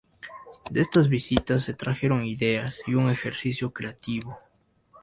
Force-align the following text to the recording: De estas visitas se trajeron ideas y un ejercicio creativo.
De 0.71 0.81
estas 0.81 1.09
visitas 1.09 1.61
se 1.65 1.75
trajeron 1.75 2.25
ideas 2.25 2.81
y 2.87 2.95
un 2.95 3.11
ejercicio 3.11 3.71
creativo. 3.71 4.39